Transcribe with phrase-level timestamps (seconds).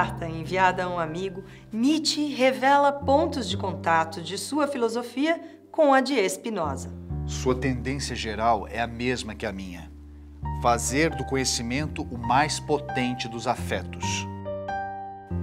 [0.00, 5.38] carta enviada a um amigo, Nietzsche revela pontos de contato de sua filosofia
[5.70, 6.90] com a de Spinoza.
[7.26, 9.92] Sua tendência geral é a mesma que a minha:
[10.62, 14.26] fazer do conhecimento o mais potente dos afetos.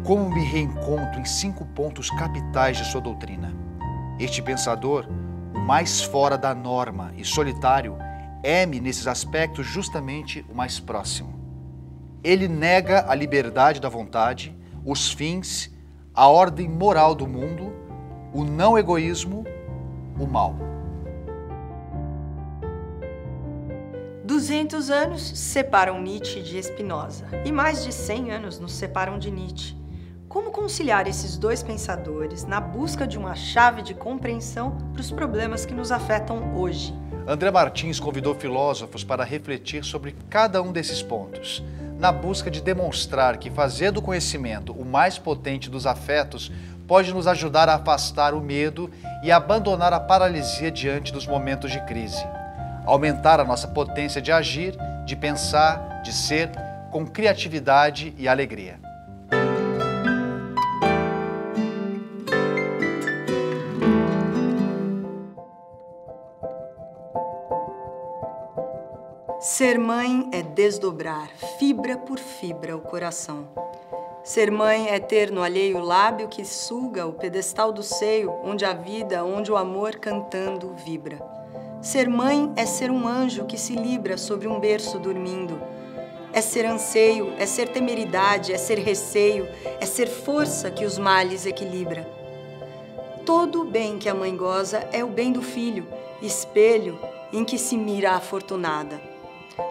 [0.03, 3.53] Como me reencontro em cinco pontos capitais de sua doutrina.
[4.19, 5.07] Este pensador,
[5.53, 7.95] o mais fora da norma e solitário,
[8.41, 11.36] é-me nesses aspectos justamente o mais próximo.
[12.27, 15.73] Ele nega a liberdade da vontade, os fins,
[16.13, 17.73] a ordem moral do mundo,
[18.33, 19.45] o não egoísmo,
[20.19, 20.53] o mal.
[24.25, 29.77] 200 anos separam Nietzsche de Spinoza e mais de 100 anos nos separam de Nietzsche.
[30.27, 35.65] Como conciliar esses dois pensadores na busca de uma chave de compreensão para os problemas
[35.65, 36.93] que nos afetam hoje?
[37.25, 41.63] André Martins convidou filósofos para refletir sobre cada um desses pontos,
[41.97, 46.51] na busca de demonstrar que fazer do conhecimento o mais potente dos afetos
[46.87, 48.89] pode nos ajudar a afastar o medo
[49.23, 52.25] e abandonar a paralisia diante dos momentos de crise.
[52.85, 56.49] Aumentar a nossa potência de agir, de pensar, de ser,
[56.91, 58.86] com criatividade e alegria.
[69.57, 73.47] Ser mãe é desdobrar, fibra por fibra, o coração.
[74.23, 78.73] Ser mãe é ter no alheio lábio que suga o pedestal do seio, onde a
[78.73, 81.19] vida, onde o amor cantando vibra.
[81.81, 85.59] Ser mãe é ser um anjo que se libra sobre um berço dormindo.
[86.31, 89.47] É ser anseio, é ser temeridade, é ser receio,
[89.81, 92.07] é ser força que os males equilibra.
[93.25, 95.87] Todo o bem que a mãe goza é o bem do filho,
[96.21, 96.99] espelho
[97.33, 99.06] em que se mira a afortunada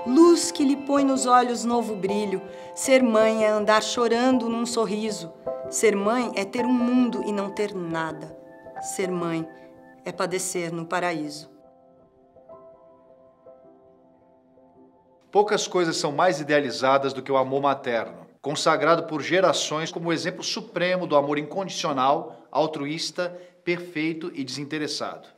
[0.07, 2.43] luz que lhe põe nos olhos novo brilho.
[2.75, 5.33] Ser mãe é andar chorando num sorriso.
[5.71, 8.37] Ser mãe é ter um mundo e não ter nada.
[8.81, 9.47] Ser mãe
[10.05, 11.51] é padecer no paraíso.
[15.31, 20.13] Poucas coisas são mais idealizadas do que o amor materno, consagrado por gerações como o
[20.13, 25.29] exemplo supremo do amor incondicional, altruísta, perfeito e desinteressado,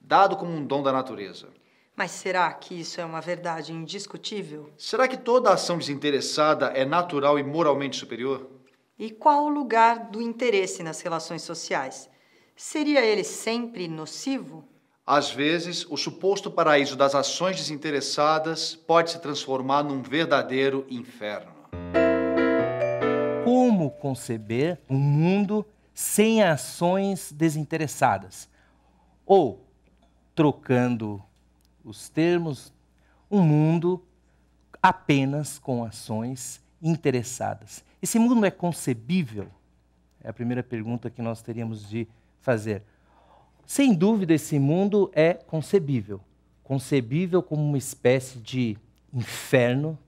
[0.00, 1.48] dado como um dom da natureza.
[1.96, 4.68] Mas será que isso é uma verdade indiscutível?
[4.76, 8.50] Será que toda ação desinteressada é natural e moralmente superior?
[8.98, 12.10] E qual o lugar do interesse nas relações sociais?
[12.56, 14.64] Seria ele sempre nocivo?
[15.06, 21.52] Às vezes, o suposto paraíso das ações desinteressadas pode se transformar num verdadeiro inferno.
[23.44, 28.48] Como conceber um mundo sem ações desinteressadas?
[29.26, 29.68] Ou,
[30.34, 31.22] trocando
[31.84, 32.72] os termos,
[33.30, 34.02] um mundo
[34.82, 37.84] apenas com ações interessadas.
[38.00, 39.48] Esse mundo é concebível?
[40.22, 42.06] É a primeira pergunta que nós teríamos de
[42.40, 42.82] fazer.
[43.66, 46.20] Sem dúvida, esse mundo é concebível.
[46.62, 48.76] Concebível como uma espécie de
[49.12, 49.98] inferno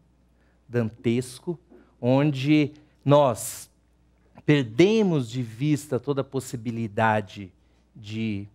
[0.68, 1.58] dantesco,
[2.00, 2.72] onde
[3.04, 3.70] nós
[4.44, 7.52] perdemos de vista toda a possibilidade
[7.94, 8.46] de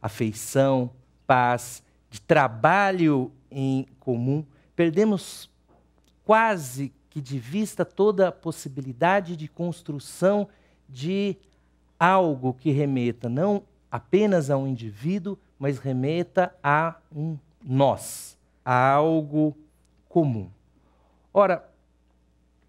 [0.00, 0.90] afeição,
[1.26, 4.44] paz, de trabalho em comum,
[4.74, 5.50] perdemos
[6.24, 10.48] quase que de vista toda a possibilidade de construção
[10.88, 11.36] de
[11.98, 19.56] algo que remeta não apenas a um indivíduo, mas remeta a um nós, a algo
[20.08, 20.50] comum.
[21.32, 21.66] Ora,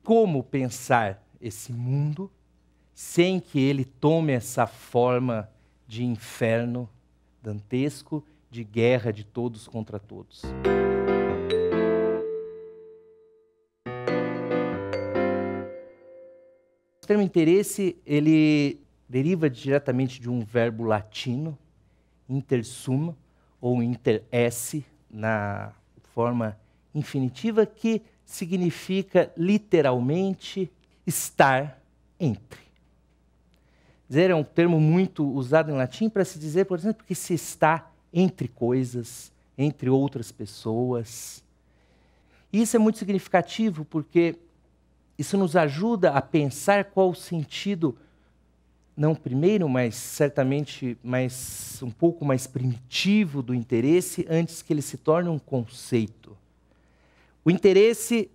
[0.03, 2.31] como pensar esse mundo
[2.93, 5.49] sem que ele tome essa forma
[5.87, 6.89] de inferno
[7.43, 10.43] dantesco de guerra de todos contra todos.
[17.03, 21.57] O termo interesse, ele deriva diretamente de um verbo latino,
[22.27, 23.15] intersuma,
[23.61, 25.71] ou interesse, na
[26.13, 26.57] forma
[26.93, 30.71] infinitiva, que significa literalmente
[31.05, 31.81] estar
[32.19, 32.59] entre.
[34.09, 37.33] Dizer é um termo muito usado em latim para se dizer, por exemplo, que se
[37.33, 41.43] está entre coisas, entre outras pessoas.
[42.51, 44.37] E isso é muito significativo porque
[45.17, 47.97] isso nos ajuda a pensar qual o sentido,
[48.95, 54.97] não primeiro, mas certamente mais, um pouco mais primitivo do interesse, antes que ele se
[54.97, 56.37] torne um conceito.
[57.43, 58.29] O interesse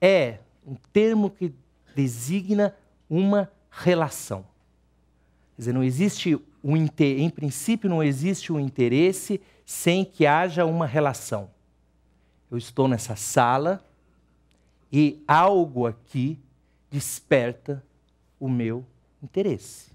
[0.00, 1.52] é um termo que
[1.96, 2.74] designa
[3.10, 4.42] uma relação.
[5.56, 10.86] Quer dizer, não existe um em princípio não existe um interesse sem que haja uma
[10.86, 11.50] relação.
[12.50, 13.84] Eu estou nessa sala
[14.90, 16.38] e algo aqui
[16.90, 17.84] desperta
[18.40, 18.84] o meu
[19.22, 19.90] interesse.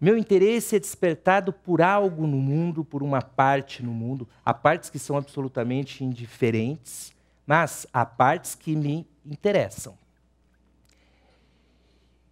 [0.00, 4.28] O meu interesse é despertado por algo no mundo, por uma parte no mundo.
[4.44, 7.12] Há partes que são absolutamente indiferentes,
[7.46, 9.96] mas há partes que me interessam.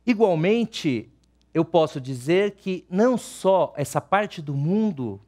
[0.06, 1.11] Igualmente,
[1.54, 5.20] eu posso dizer que não só essa parte do mundo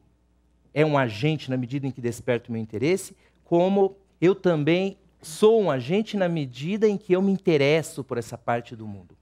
[0.72, 5.60] é um agente na medida em que desperta o meu interesse, como eu também sou
[5.60, 9.16] um agente na medida em que eu me interesso por essa parte do mundo.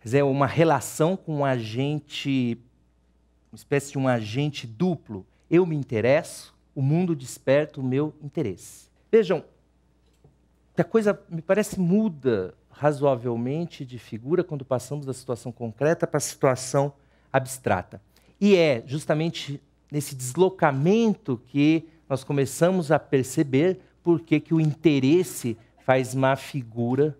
[0.00, 2.58] Quer dizer, uma relação com um agente,
[3.52, 5.26] uma espécie de um agente duplo.
[5.50, 8.88] Eu me interesso, o mundo desperta o meu interesse.
[9.12, 9.44] Vejam,
[10.74, 16.16] que a coisa me parece muda razoavelmente de figura quando passamos da situação concreta para
[16.16, 16.94] a situação
[17.30, 18.00] abstrata.
[18.40, 19.60] E é justamente
[19.92, 27.14] nesse deslocamento que nós começamos a perceber por que, o interesse faz má figura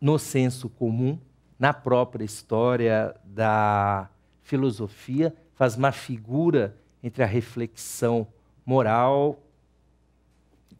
[0.00, 1.18] no senso comum,
[1.58, 4.08] na própria história da
[4.44, 8.24] filosofia, faz má figura entre a reflexão
[8.64, 9.36] moral,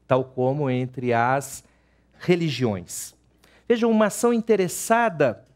[0.06, 1.64] tal como entre as
[2.20, 3.20] religiões.
[3.72, 5.46] Vejam, uma ação interessada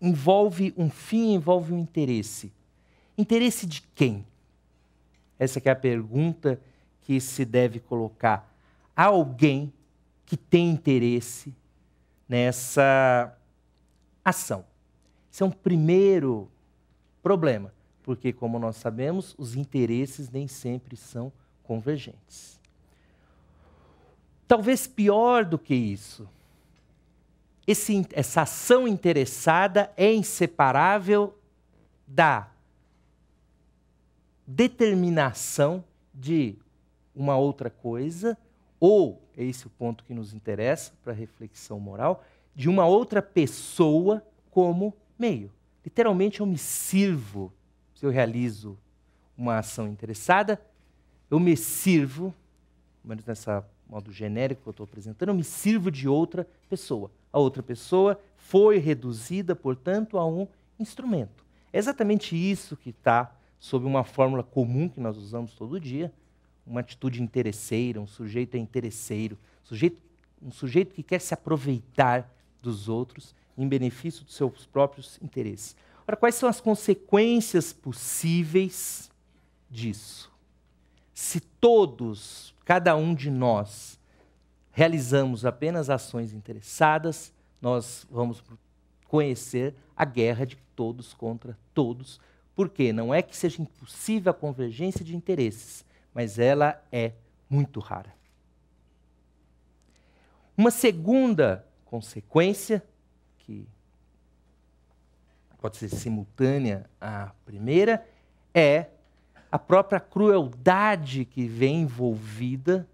[0.00, 2.52] envolve um fim, envolve um interesse.
[3.18, 4.24] Interesse de quem?
[5.36, 6.60] Essa é a pergunta
[7.00, 8.54] que se deve colocar.
[8.94, 9.72] Há alguém
[10.24, 11.52] que tem interesse
[12.28, 13.36] nessa
[14.24, 14.64] ação.
[15.32, 16.48] Esse é um primeiro
[17.20, 17.74] problema,
[18.04, 21.32] porque, como nós sabemos, os interesses nem sempre são
[21.64, 22.57] convergentes.
[24.48, 26.26] Talvez pior do que isso,
[27.66, 31.38] esse, essa ação interessada é inseparável
[32.06, 32.48] da
[34.46, 35.84] determinação
[36.14, 36.56] de
[37.14, 38.38] uma outra coisa,
[38.80, 42.24] ou, é esse o ponto que nos interessa para a reflexão moral,
[42.54, 45.52] de uma outra pessoa como meio.
[45.84, 47.52] Literalmente, eu me sirvo,
[47.94, 48.78] se eu realizo
[49.36, 50.58] uma ação interessada,
[51.30, 52.34] eu me sirvo,
[53.04, 57.10] menos nessa modo genérico que eu estou apresentando, eu me sirvo de outra pessoa.
[57.32, 60.46] A outra pessoa foi reduzida, portanto, a um
[60.78, 61.44] instrumento.
[61.72, 66.12] É exatamente isso que está sob uma fórmula comum que nós usamos todo dia,
[66.66, 70.00] uma atitude interesseira, um sujeito é interesseiro, sujeito,
[70.42, 72.30] um sujeito que quer se aproveitar
[72.62, 75.74] dos outros em benefício dos seus próprios interesses.
[76.06, 79.10] Ora, quais são as consequências possíveis
[79.70, 80.30] disso?
[81.20, 83.98] Se todos, cada um de nós,
[84.70, 88.40] realizamos apenas ações interessadas, nós vamos
[89.08, 92.20] conhecer a guerra de todos contra todos,
[92.54, 95.84] porque não é que seja impossível a convergência de interesses,
[96.14, 97.14] mas ela é
[97.50, 98.14] muito rara.
[100.56, 102.80] Uma segunda consequência,
[103.40, 103.66] que
[105.60, 108.08] pode ser simultânea à primeira,
[108.54, 108.90] é
[109.50, 112.88] a própria crueldade que vem envolvida,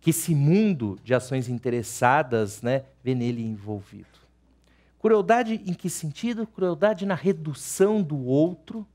[0.00, 4.06] que esse mundo de ações interessadas né, vê nele envolvido.
[5.00, 6.46] Crueldade em que sentido?
[6.46, 8.86] Crueldade na redução do outro.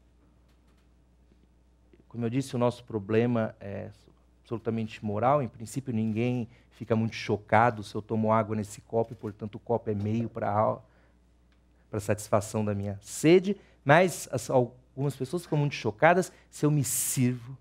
[2.07, 3.89] Como eu disse, o nosso problema é
[4.41, 5.43] absolutamente moral.
[5.43, 9.59] Em princípio, ninguém fica muito chocado se eu tomo água nesse copo e, portanto, o
[9.59, 10.77] copo é meio para
[11.89, 13.55] para satisfação da minha sede.
[13.83, 14.49] Mas as,
[14.97, 17.55] algumas pessoas ficam muito chocadas se eu me sirvo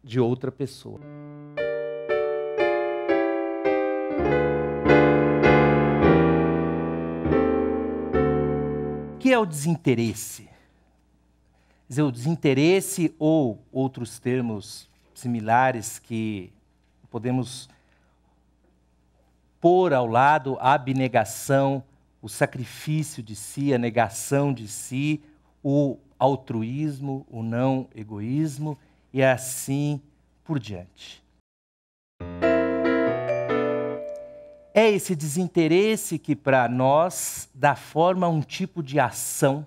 [0.00, 1.00] de outra pessoa.
[9.18, 10.48] que é o desinteresse?
[11.88, 16.52] Dizer, o desinteresse ou outros termos similares que
[17.10, 17.68] podemos
[19.60, 21.82] pôr ao lado a abnegação,
[22.26, 25.22] o sacrifício de si, a negação de si,
[25.62, 28.76] o altruísmo, o não egoísmo
[29.12, 30.00] e assim
[30.42, 31.22] por diante.
[34.74, 39.64] É esse desinteresse que, para nós, dá forma a um tipo de ação,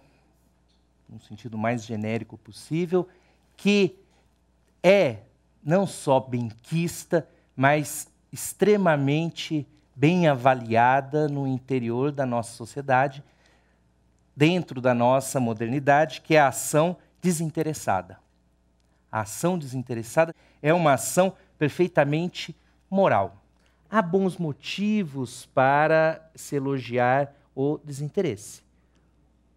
[1.07, 3.07] no sentido mais genérico possível,
[3.55, 3.95] que
[4.83, 5.19] é
[5.63, 7.25] não só benquista,
[7.55, 9.65] mas extremamente
[9.99, 13.21] bem avaliada no interior da nossa sociedade,
[14.35, 18.17] dentro da nossa modernidade, que é a ação desinteressada.
[19.11, 22.55] A ação desinteressada é uma ação perfeitamente
[22.89, 23.39] moral
[23.89, 28.61] há bons motivos para se elogiar o desinteresse.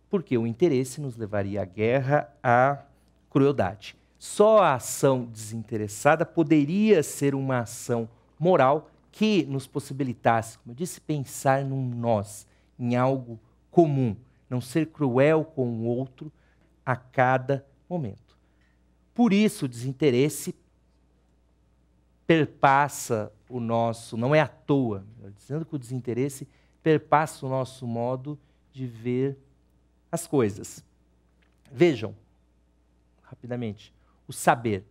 [0.08, 2.78] Porque o interesse nos levaria à guerra, à
[3.30, 3.94] crueldade.
[4.18, 8.08] Só a ação desinteressada poderia ser uma ação
[8.38, 12.46] moral que nos possibilitasse, como eu disse, pensar num nós,
[12.78, 13.38] em algo
[13.70, 14.16] comum,
[14.48, 16.32] não ser cruel com o outro
[16.84, 18.36] a cada momento.
[19.14, 20.54] Por isso, o desinteresse
[22.26, 25.04] perpassa o nosso, não é à toa,
[25.36, 26.48] dizendo que o desinteresse
[26.82, 28.38] perpassa o nosso modo
[28.72, 29.38] de ver
[30.10, 30.82] as coisas.
[31.70, 32.14] Vejam,
[33.22, 33.92] rapidamente,
[34.26, 34.84] o saber.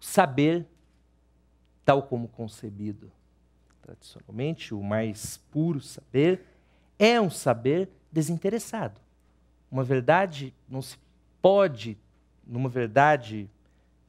[0.00, 0.66] O saber,
[1.90, 3.10] tal como concebido
[3.82, 6.46] tradicionalmente, o mais puro saber,
[6.96, 9.00] é um saber desinteressado.
[9.68, 10.96] Uma verdade não se
[11.42, 11.98] pode,
[12.46, 13.50] numa verdade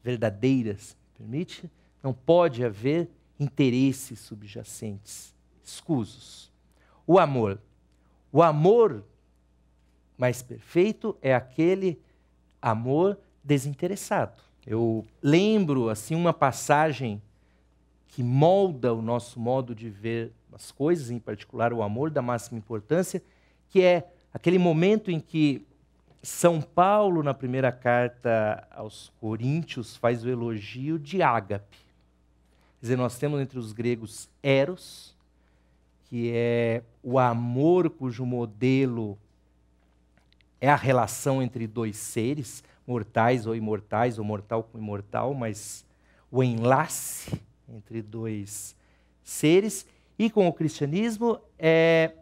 [0.04, 1.72] verdadeira, se permite,
[2.04, 3.10] não pode haver
[3.40, 5.34] interesses subjacentes,
[5.64, 6.52] escusos.
[7.08, 7.60] O amor.
[8.32, 9.04] O amor
[10.20, 12.00] mais perfeito é aquele
[12.62, 14.40] amor desinteressado.
[14.68, 17.20] Eu lembro assim uma passagem
[18.12, 22.58] que molda o nosso modo de ver as coisas, em particular o amor da máxima
[22.58, 23.24] importância,
[23.70, 25.66] que é aquele momento em que
[26.22, 31.78] São Paulo, na primeira carta aos Coríntios, faz o elogio de ágape.
[32.80, 35.16] Quer dizer, nós temos entre os gregos eros,
[36.10, 39.18] que é o amor cujo modelo
[40.60, 45.86] é a relação entre dois seres, mortais ou imortais, ou mortal com imortal, mas
[46.30, 47.42] o enlace
[47.76, 48.76] entre dois
[49.24, 49.86] seres.
[50.18, 52.14] E com o cristianismo, é,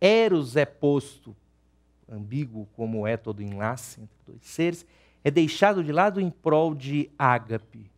[0.00, 1.34] eros é posto,
[2.08, 4.86] ambíguo como é todo enlace entre dois seres,
[5.22, 7.90] é deixado de lado em prol de ágape,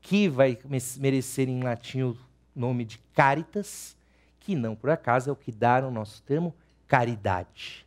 [0.00, 0.58] que vai
[0.98, 2.16] merecer em latim o
[2.54, 3.96] nome de caritas,
[4.40, 6.54] que não por acaso é o que dá no nosso termo
[6.86, 7.86] caridade.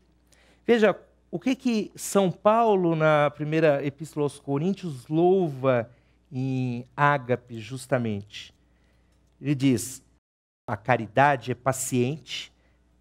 [0.66, 0.96] Veja,
[1.32, 5.90] o que que São Paulo, na primeira epístola aos Coríntios, louva
[6.32, 8.54] em ágape justamente?
[9.42, 10.04] Ele diz:
[10.68, 12.52] a caridade é paciente,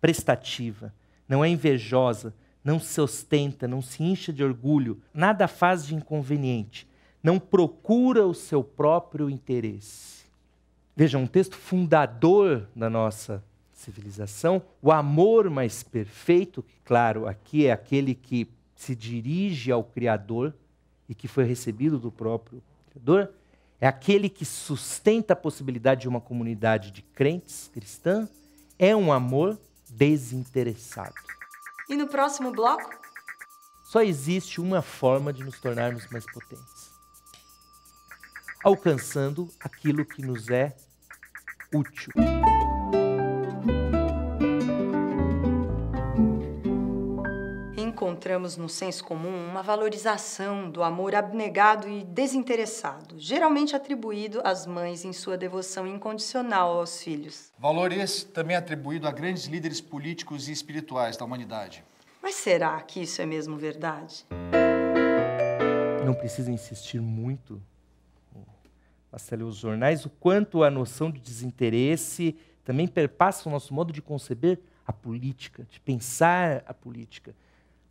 [0.01, 0.93] prestativa,
[1.29, 2.35] não é invejosa,
[2.65, 6.89] não se ostenta, não se incha de orgulho, nada faz de inconveniente,
[7.23, 10.25] não procura o seu próprio interesse.
[10.97, 17.73] Veja, um texto fundador da nossa civilização, o amor mais perfeito, que, claro, aqui é
[17.73, 20.55] aquele que se dirige ao Criador
[21.09, 23.33] e que foi recebido do próprio Criador,
[23.81, 28.29] é aquele que sustenta a possibilidade de uma comunidade de crentes cristã,
[28.79, 31.15] é um amor desinteressado.
[31.89, 32.91] E no próximo bloco?
[33.85, 36.91] Só existe uma forma de nos tornarmos mais potentes:
[38.63, 40.77] alcançando aquilo que nos é
[41.73, 42.13] útil.
[48.11, 55.05] Encontramos no senso comum uma valorização do amor abnegado e desinteressado, geralmente atribuído às mães
[55.05, 57.53] em sua devoção incondicional aos filhos.
[57.57, 61.85] Valor esse também atribuído a grandes líderes políticos e espirituais da humanidade.
[62.21, 64.27] Mas será que isso é mesmo verdade?
[66.05, 67.63] Não precisa insistir muito.
[69.13, 73.93] Basta ler os jornais o quanto a noção de desinteresse também perpassa o nosso modo
[73.93, 77.33] de conceber a política, de pensar a política.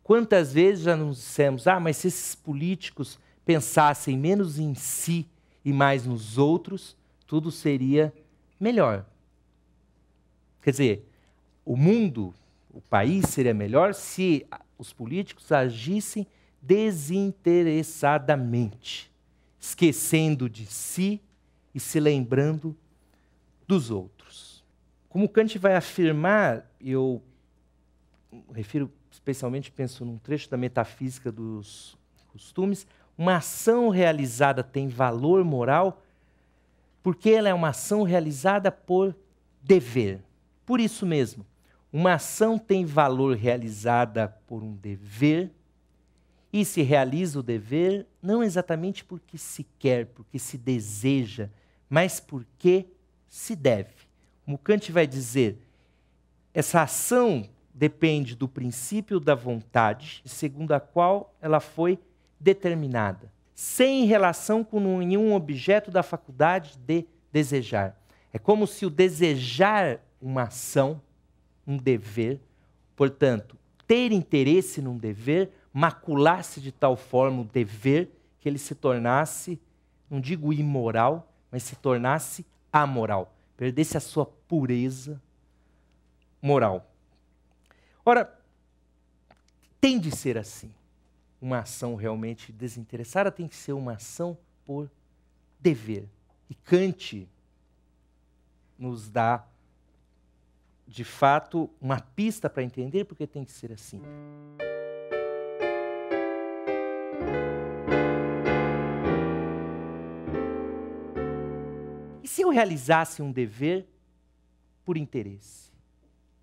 [0.02, 5.28] Quantas vezes já nos dissemos, ah, mas se esses políticos pensassem menos em si
[5.64, 8.12] e mais nos outros, tudo seria
[8.58, 9.04] melhor.
[10.62, 11.08] Quer dizer,
[11.64, 12.34] o mundo,
[12.72, 14.44] o país seria melhor se
[14.76, 16.26] os políticos agissem
[16.60, 19.10] desinteressadamente,
[19.58, 21.20] esquecendo de si
[21.74, 22.76] e se lembrando
[23.66, 24.64] dos outros.
[25.08, 27.20] Como Kant vai afirmar, eu
[28.52, 31.96] refiro especialmente penso num trecho da metafísica dos
[32.28, 32.86] costumes,
[33.18, 36.02] uma ação realizada tem valor moral
[37.02, 39.14] porque ela é uma ação realizada por
[39.62, 40.22] dever.
[40.64, 41.46] Por isso mesmo,
[41.92, 45.50] uma ação tem valor realizada por um dever
[46.52, 51.50] e se realiza o dever não exatamente porque se quer, porque se deseja,
[51.88, 52.86] mas porque
[53.28, 53.92] se deve.
[54.44, 55.58] Como Kant vai dizer,
[56.54, 57.48] essa ação
[57.80, 61.98] depende do princípio da vontade, segundo a qual ela foi
[62.38, 67.98] determinada, sem relação com nenhum objeto da faculdade de desejar.
[68.34, 71.00] É como se o desejar uma ação,
[71.66, 72.38] um dever,
[72.94, 73.56] portanto,
[73.86, 78.10] ter interesse num dever, maculasse de tal forma o dever
[78.40, 79.58] que ele se tornasse,
[80.10, 85.18] não digo imoral, mas se tornasse amoral, perdesse a sua pureza
[86.42, 86.89] moral.
[88.04, 88.38] Ora,
[89.80, 90.72] tem de ser assim.
[91.40, 94.90] Uma ação realmente desinteressada tem que ser uma ação por
[95.58, 96.08] dever.
[96.48, 97.28] E Kant
[98.78, 99.46] nos dá,
[100.86, 104.02] de fato, uma pista para entender porque tem que ser assim.
[112.22, 113.86] E se eu realizasse um dever
[114.84, 115.70] por interesse?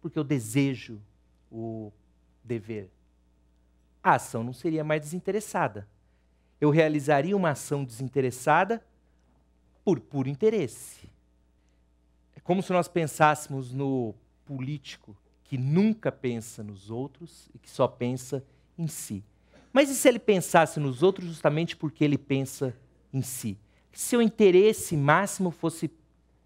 [0.02, 1.02] Porque eu desejo
[1.52, 1.92] o
[2.44, 2.90] dever.
[4.04, 5.88] A ação não seria mais desinteressada.
[6.60, 8.84] Eu realizaria uma ação desinteressada
[9.84, 11.10] por puro interesse.
[12.36, 14.14] É como se nós pensássemos no
[14.46, 18.44] político que nunca pensa nos outros e que só pensa
[18.78, 19.24] em si.
[19.72, 22.76] Mas e se ele pensasse nos outros justamente porque ele pensa
[23.14, 23.58] em si?
[23.92, 25.90] Se seu interesse máximo fosse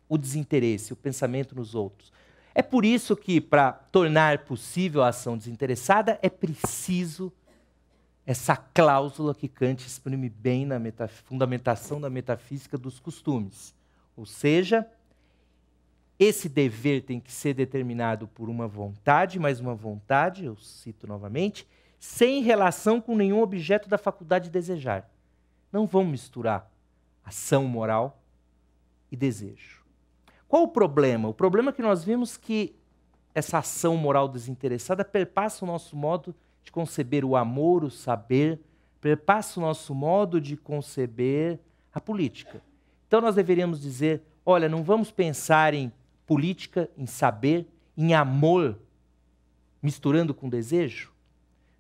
[0.08, 2.12] o desinteresse, o pensamento nos outros.
[2.54, 7.32] É por isso que, para tornar possível a ação desinteressada, é preciso
[8.26, 13.74] essa cláusula que Kant exprime bem na fundamentação da metafísica dos costumes.
[14.16, 14.88] Ou seja,
[16.20, 21.68] esse dever tem que ser determinado por uma vontade, mais uma vontade, eu cito novamente,
[22.00, 25.10] sem relação com nenhum objeto da faculdade de desejar.
[25.72, 26.70] Não vamos misturar
[27.24, 28.22] ação moral
[29.12, 29.81] e desejo.
[30.52, 31.30] Qual o problema?
[31.30, 32.76] O problema é que nós vimos que
[33.34, 38.60] essa ação moral desinteressada perpassa o nosso modo de conceber o amor, o saber,
[39.00, 41.58] perpassa o nosso modo de conceber
[41.94, 42.62] a política.
[43.08, 45.90] Então nós deveríamos dizer: olha, não vamos pensar em
[46.28, 47.66] política, em saber,
[47.98, 48.78] em amor,
[49.82, 51.14] misturando com desejo?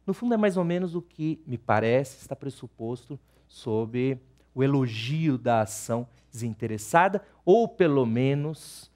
[0.08, 3.20] No fundo, é mais ou menos o que me parece está pressuposto
[3.50, 4.18] sobre
[4.56, 8.90] o elogio da ação desinteressada, ou pelo menos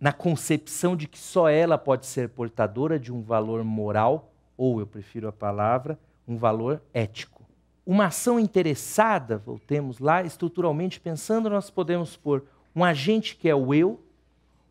[0.00, 4.86] na concepção de que só ela pode ser portadora de um valor moral ou eu
[4.86, 7.44] prefiro a palavra, um valor ético.
[7.86, 13.72] Uma ação interessada, voltemos lá, estruturalmente pensando, nós podemos pôr um agente que é o
[13.72, 14.00] eu,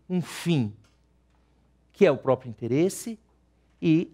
[0.10, 0.74] um fim
[1.98, 3.20] que é o próprio interesse
[3.82, 4.14] e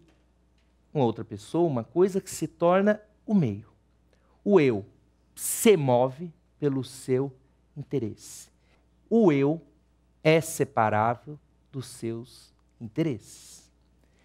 [0.94, 3.68] uma outra pessoa, uma coisa que se torna o meio.
[4.42, 4.86] O eu
[5.36, 6.32] se move
[6.64, 7.30] pelo seu
[7.76, 8.48] interesse.
[9.10, 9.62] O eu
[10.24, 11.38] é separável
[11.70, 13.70] dos seus interesses.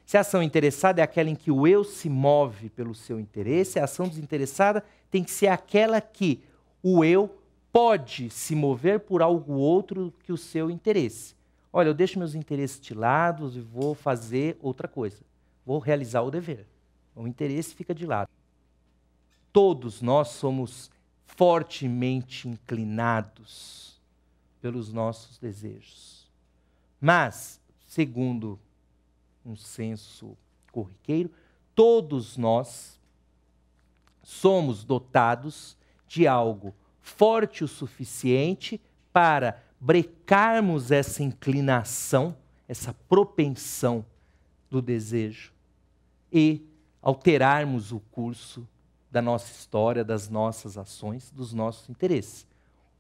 [0.07, 3.81] Se a ação interessada é aquela em que o eu se move pelo seu interesse,
[3.81, 6.41] a ação desinteressada tem que ser aquela que
[6.81, 7.37] o eu
[7.73, 11.35] pode se mover por algo outro que o seu interesse.
[11.73, 15.25] Olha, eu deixo meus interesses de lado e vou fazer outra coisa.
[15.67, 16.69] Vou realizar o dever.
[17.17, 18.31] O interesse fica de lado.
[19.53, 20.89] Todos nós somos
[21.37, 24.01] fortemente inclinados
[24.61, 26.29] pelos nossos desejos.
[27.01, 28.59] Mas, segundo
[29.47, 30.37] um senso
[30.73, 31.31] corriqueiro,
[31.75, 32.99] todos nós
[34.23, 35.77] somos dotados
[36.09, 38.81] de algo forte o suficiente
[39.13, 42.37] para brecarmos essa inclinação,
[42.67, 44.05] essa propensão
[44.69, 45.53] do desejo
[46.33, 46.67] e
[47.01, 48.69] alterarmos o curso
[49.11, 52.47] da nossa história, das nossas ações, dos nossos interesses.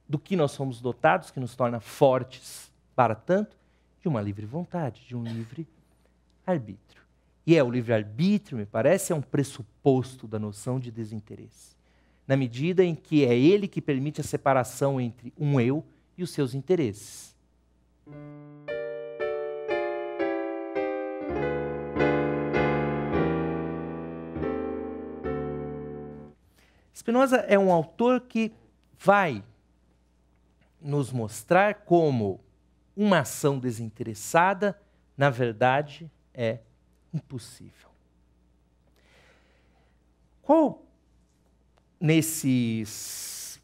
[0.09, 3.57] Do que nós somos dotados, que nos torna fortes para tanto,
[4.01, 5.67] de uma livre vontade, de um livre
[6.47, 7.03] arbítrio.
[7.47, 11.77] E é o livre-arbítrio, me parece, é um pressuposto da noção de desinteresse.
[12.27, 15.83] Na medida em que é ele que permite a separação entre um eu
[16.17, 17.35] e os seus interesses.
[27.09, 28.53] Spinoza é um autor que
[28.99, 29.43] vai
[30.79, 32.39] nos mostrar como
[32.95, 34.79] uma ação desinteressada,
[35.17, 36.59] na verdade, é
[37.11, 37.89] impossível.
[40.43, 40.85] Qual
[41.99, 43.59] nesses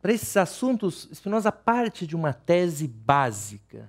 [0.00, 3.88] para esses assuntos, Spinoza parte de uma tese básica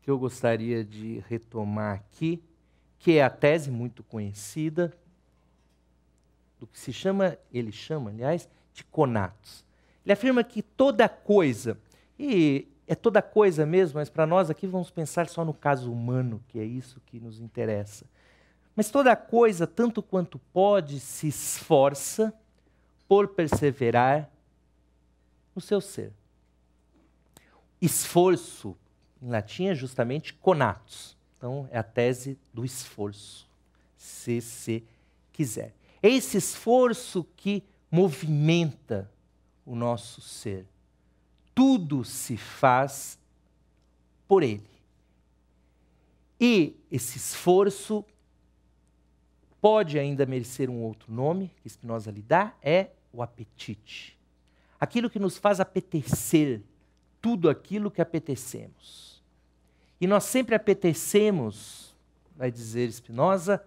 [0.00, 2.40] que eu gostaria de retomar aqui,
[3.00, 4.96] que é a tese muito conhecida
[6.58, 9.64] do que se chama, ele chama, aliás, de conatos.
[10.04, 11.78] Ele afirma que toda coisa,
[12.18, 16.42] e é toda coisa mesmo, mas para nós aqui vamos pensar só no caso humano,
[16.48, 18.06] que é isso que nos interessa.
[18.74, 22.32] Mas toda coisa, tanto quanto pode, se esforça
[23.06, 24.30] por perseverar
[25.54, 26.12] no seu ser.
[27.80, 28.76] Esforço,
[29.20, 31.16] em latim, é justamente conatus.
[31.36, 33.48] Então, é a tese do esforço,
[33.96, 34.84] se se
[35.32, 35.72] quiser.
[36.02, 39.10] É esse esforço que movimenta
[39.64, 40.66] o nosso ser
[41.58, 43.18] tudo se faz
[44.28, 44.62] por Ele.
[46.40, 48.04] E esse esforço
[49.60, 54.16] pode ainda merecer um outro nome, que Spinoza lhe dá, é o apetite.
[54.78, 56.62] Aquilo que nos faz apetecer
[57.20, 59.20] tudo aquilo que apetecemos.
[60.00, 61.92] E nós sempre apetecemos,
[62.36, 63.60] vai dizer Spinoza,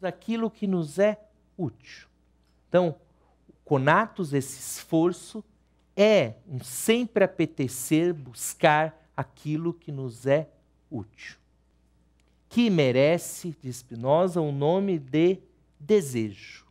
[0.00, 1.20] aquilo que nos é
[1.56, 2.08] útil.
[2.68, 2.96] Então,
[3.48, 5.44] o conatus, esse esforço,
[5.96, 10.48] é um sempre apetecer buscar aquilo que nos é
[10.90, 11.36] útil.
[12.48, 15.38] Que merece, de Spinoza, o nome de
[15.78, 16.64] desejo.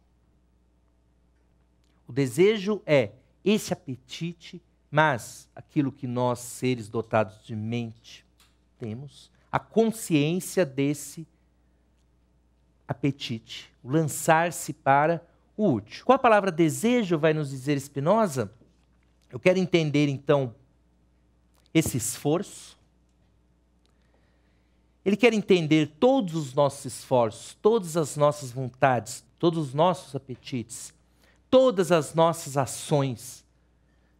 [2.08, 3.12] O desejo é
[3.44, 8.26] esse apetite, mas aquilo que nós, seres dotados de mente,
[8.78, 11.28] temos, a consciência desse
[12.88, 16.06] apetite, lançar-se para o útil.
[16.06, 18.52] Qual a palavra desejo vai nos dizer Spinoza?
[19.32, 20.54] Eu quero entender então
[21.74, 22.78] esse esforço.
[25.04, 30.94] Ele quer entender todos os nossos esforços, todas as nossas vontades, todos os nossos apetites,
[31.50, 33.44] todas as nossas ações.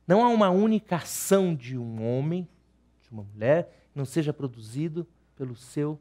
[0.06, 2.48] Não há uma única ação de um homem,
[3.02, 6.00] de uma mulher, que não seja produzido pelo seu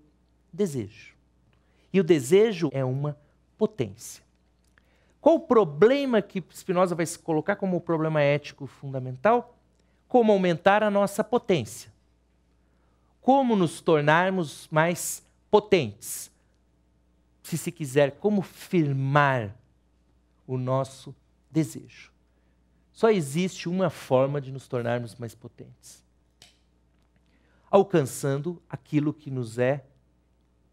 [0.52, 1.11] desejo.
[1.92, 3.16] E o desejo é uma
[3.58, 4.24] potência.
[5.20, 9.56] Qual o problema que Spinoza vai se colocar como o problema ético fundamental?
[10.08, 11.92] Como aumentar a nossa potência.
[13.20, 16.30] Como nos tornarmos mais potentes.
[17.42, 19.54] Se se quiser, como firmar
[20.46, 21.14] o nosso
[21.50, 22.10] desejo.
[22.92, 26.02] Só existe uma forma de nos tornarmos mais potentes:
[27.70, 29.84] alcançando aquilo que nos é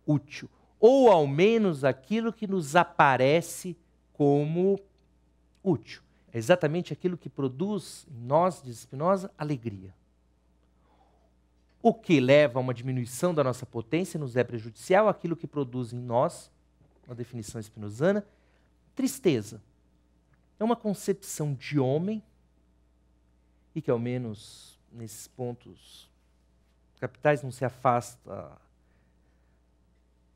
[0.06, 3.76] útil, ou ao menos aquilo que nos aparece
[4.14, 4.80] como
[5.64, 6.02] útil.
[6.32, 9.94] É exatamente aquilo que produz em nós, diz Spinoza, alegria.
[11.82, 15.94] O que leva a uma diminuição da nossa potência nos é prejudicial, aquilo que produz
[15.94, 16.52] em nós,
[17.08, 18.26] uma definição espinosana,
[18.96, 19.62] tristeza.
[20.60, 22.22] É uma concepção de homem
[23.74, 26.10] e que, ao menos nesses pontos
[27.00, 28.52] capitais, não se afasta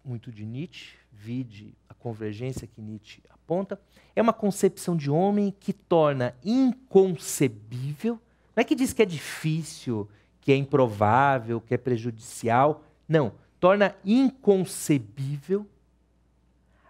[0.03, 3.79] muito de Nietzsche, vide a convergência que Nietzsche aponta,
[4.15, 8.19] é uma concepção de homem que torna inconcebível,
[8.55, 10.09] não é que diz que é difícil,
[10.41, 15.65] que é improvável, que é prejudicial, não, torna inconcebível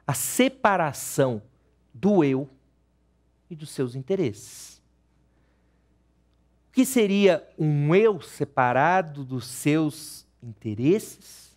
[0.05, 1.41] a separação
[1.93, 2.49] do eu
[3.49, 4.81] e dos seus interesses.
[6.69, 11.52] O que seria um eu separado dos seus interesses?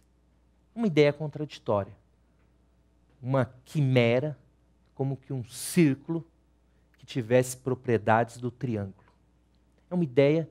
[0.77, 1.93] Uma ideia contraditória.
[3.23, 4.39] Uma quimera,
[4.95, 6.25] como que um círculo
[6.99, 9.07] que tivesse propriedades do triângulo.
[9.91, 10.49] É uma ideia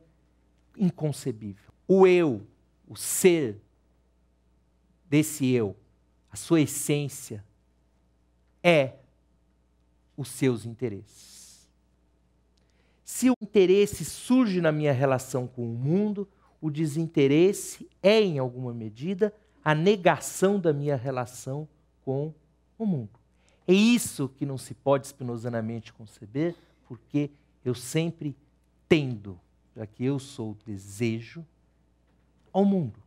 [0.76, 1.72] inconcebível.
[1.88, 2.46] O eu,
[2.88, 3.62] o ser
[5.08, 5.76] desse eu,
[6.32, 7.44] a sua essência,
[8.64, 8.96] é
[10.18, 11.70] os seus interesses.
[13.04, 16.28] Se o interesse surge na minha relação com o mundo,
[16.60, 19.34] o desinteresse é, em alguma medida,
[19.65, 21.67] a negação da minha relação
[22.04, 22.32] com
[22.78, 23.19] o mundo.
[23.67, 26.56] É isso que não se pode espinozanamente conceber,
[26.88, 27.32] porque
[27.63, 28.38] eu sempre
[28.88, 29.39] tendo,
[29.75, 31.43] já que eu sou o desejo,
[32.54, 33.01] ao mundo,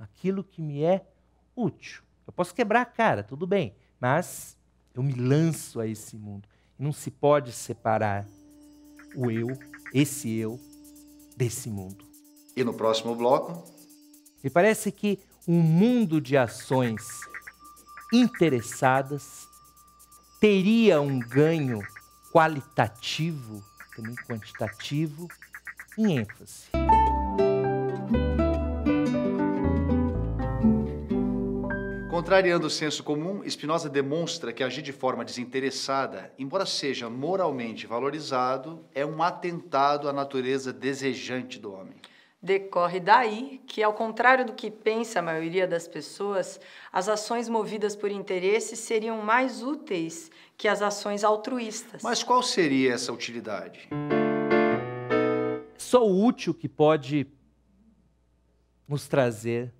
[0.00, 1.06] aquilo que me é
[1.54, 2.02] útil.
[2.26, 4.58] Eu posso quebrar a cara, tudo bem, mas
[4.92, 6.48] eu me lanço a esse mundo.
[6.76, 8.26] Não se pode separar
[9.14, 9.46] o eu,
[9.94, 10.58] esse eu,
[11.36, 12.04] desse mundo.
[12.56, 13.64] E no próximo bloco?
[14.42, 17.20] Me parece que um mundo de ações
[18.12, 19.48] interessadas
[20.40, 21.80] teria um ganho
[22.32, 23.62] qualitativo,
[23.94, 25.28] também quantitativo,
[25.98, 26.70] em ênfase.
[32.10, 38.84] Contrariando o senso comum, Spinoza demonstra que agir de forma desinteressada, embora seja moralmente valorizado,
[38.94, 41.96] é um atentado à natureza desejante do homem.
[42.42, 46.58] Decorre daí que, ao contrário do que pensa a maioria das pessoas,
[46.90, 52.02] as ações movidas por interesse seriam mais úteis que as ações altruístas.
[52.02, 53.90] Mas qual seria essa utilidade?
[55.76, 57.26] Só o útil que pode
[58.88, 59.70] nos trazer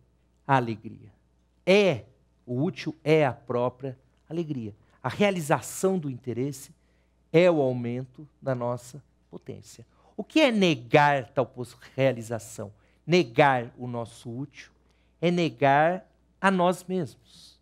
[0.47, 1.11] a alegria.
[1.65, 2.05] É,
[2.45, 4.77] o útil é a própria alegria.
[5.03, 6.75] A realização do interesse
[7.33, 9.87] é o aumento da nossa potência.
[10.21, 11.51] O que é negar tal
[11.97, 12.71] realização?
[13.07, 14.71] Negar o nosso útil
[15.19, 16.07] é negar
[16.39, 17.59] a nós mesmos.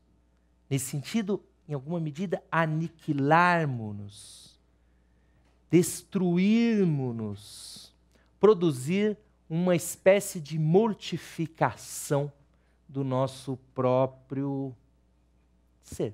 [0.69, 4.59] Nesse sentido, em alguma medida, aniquilarmos-nos,
[5.71, 7.95] destruirmos-nos,
[8.41, 9.17] produzir
[9.49, 12.33] uma espécie de mortificação
[12.89, 14.75] do nosso próprio
[15.81, 16.13] ser.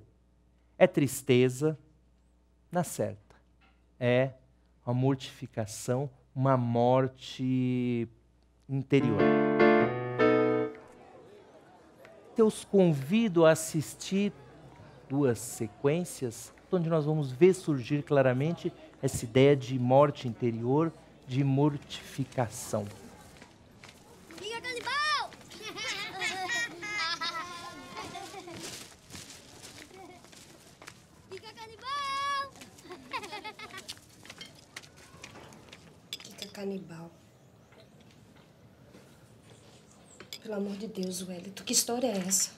[0.77, 1.79] É tristeza
[2.71, 3.35] na certa.
[3.99, 4.35] É
[4.85, 8.09] a mortificação uma morte
[8.69, 9.21] interior.
[12.37, 14.33] eu os convido a assistir
[15.09, 20.93] duas sequências onde nós vamos ver surgir claramente essa ideia de morte interior,
[21.27, 22.85] de mortificação.
[24.37, 25.31] Fica canibal!
[25.49, 25.73] Fica
[31.55, 32.53] canibal!
[36.11, 37.11] Fica canibal.
[40.43, 42.51] Pelo amor de Deus, Wellington, que história é essa?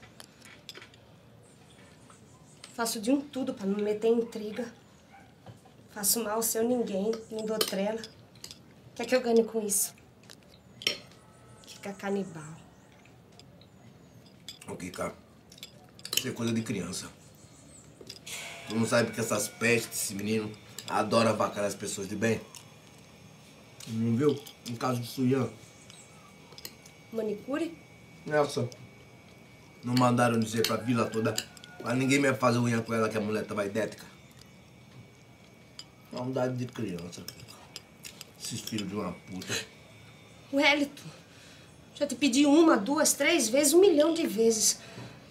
[2.73, 4.73] Faço de um tudo para não meter intriga.
[5.91, 8.01] Faço mal sem ninguém, não dou trela.
[8.01, 9.93] O que é que eu ganho com isso?
[11.67, 12.55] Fica canibal.
[14.69, 15.13] Ô, Kika,
[16.17, 17.11] isso é coisa de criança.
[18.69, 20.53] Tu não sabe que essas pestes, esse menino,
[20.89, 22.41] adora avacalhar as pessoas de bem?
[23.89, 24.41] Não viu?
[24.69, 25.49] No caso de Suyan.
[27.13, 27.86] Manicure?
[28.27, 28.69] Nelson.
[29.85, 31.33] Não mandaram dizer pra vila toda
[31.81, 34.05] pra ninguém me fazer unha com ela que a mulher tava idética.
[36.13, 37.23] Maldade de criança.
[38.43, 39.55] Esses filhos de uma puta.
[40.53, 41.09] Wellington,
[41.95, 44.81] já te pedi uma, duas, três vezes, um milhão de vezes.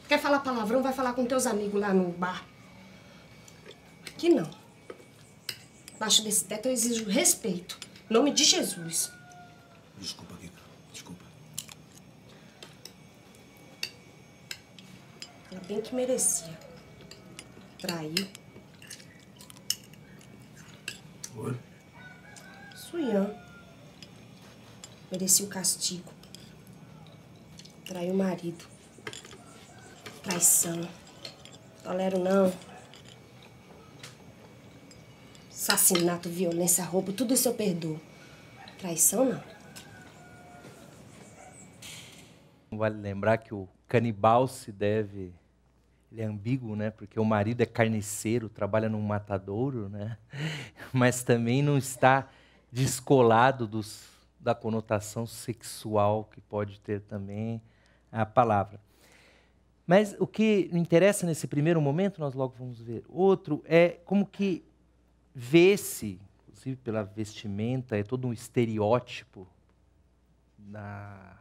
[0.08, 2.46] Quer falar palavrão, vai falar com teus amigos lá no bar.
[4.08, 4.50] Aqui não.
[5.96, 7.78] Abaixo desse teto eu exijo respeito.
[8.10, 9.12] Em nome de Jesus.
[9.98, 10.36] Desculpa.
[15.56, 16.60] Ela bem que merecia.
[17.80, 18.28] Traiu.
[21.38, 21.58] Oi?
[22.76, 23.34] Suyan.
[25.10, 26.12] Merecia o castigo.
[27.86, 28.66] Traiu o marido.
[30.24, 30.82] Traição.
[31.82, 32.52] Tolero não.
[35.50, 38.00] Assassinato, violência, roubo, tudo isso eu perdoo.
[38.78, 39.44] Traição não.
[42.72, 45.34] Vale lembrar que o canibal se deve.
[46.16, 46.92] Ele é ambíguo, né?
[46.92, 50.18] Porque o marido é carniceiro, trabalha num matadouro, né?
[50.94, 52.30] Mas também não está
[52.72, 54.08] descolado dos,
[54.40, 57.62] da conotação sexual que pode ter também
[58.10, 58.80] a palavra.
[59.86, 63.04] Mas o que interessa nesse primeiro momento, nós logo vamos ver.
[63.10, 64.64] Outro é como que
[65.34, 69.46] vê-se, inclusive pela vestimenta, é todo um estereótipo
[70.58, 71.38] da,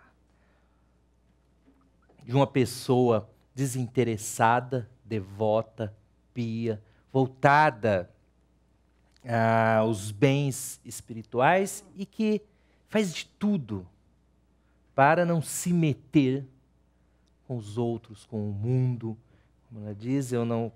[2.25, 5.95] de uma pessoa desinteressada, devota,
[6.33, 8.11] pia, voltada
[9.79, 12.43] aos bens espirituais e que
[12.89, 13.87] faz de tudo
[14.95, 16.45] para não se meter
[17.47, 19.17] com os outros, com o mundo.
[19.69, 20.73] Como ela diz, eu não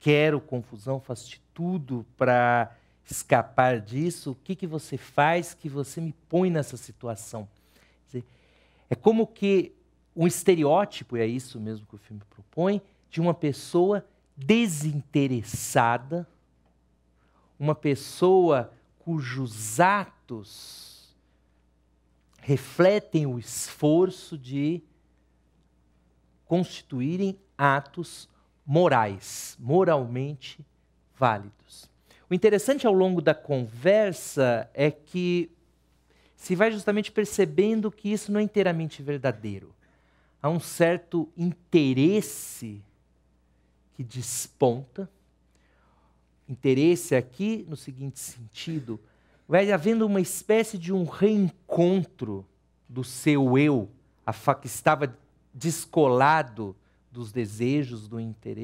[0.00, 2.74] quero confusão, faço de tudo para
[3.08, 4.32] escapar disso.
[4.32, 7.48] O que, que você faz que você me põe nessa situação?
[8.88, 9.72] É como que
[10.16, 14.04] um estereótipo, e é isso mesmo que o filme propõe, de uma pessoa
[14.36, 16.26] desinteressada,
[17.58, 21.14] uma pessoa cujos atos
[22.40, 24.82] refletem o esforço de
[26.44, 28.28] constituírem atos
[28.64, 30.64] morais, moralmente
[31.14, 31.90] válidos.
[32.30, 35.50] O interessante ao longo da conversa é que
[36.36, 39.74] se vai justamente percebendo que isso não é inteiramente verdadeiro.
[40.46, 42.80] Há um certo interesse
[43.94, 45.10] que desponta.
[46.48, 49.00] Interesse aqui no seguinte sentido:
[49.48, 52.46] vai havendo uma espécie de um reencontro
[52.88, 53.90] do seu eu,
[54.24, 55.18] a que estava
[55.52, 56.76] descolado
[57.10, 58.18] dos desejos, do